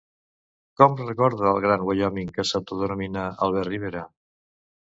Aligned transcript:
Com 0.79 0.95
recorda 1.01 1.45
el 1.51 1.59
Gran 1.67 1.85
Wyoming 1.91 2.33
que 2.39 2.47
s'autodenomina 2.53 3.29
Albert 3.49 3.71
Rivera? 3.73 4.05